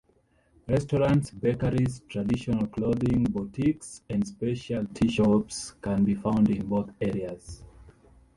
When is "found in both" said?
6.15-6.89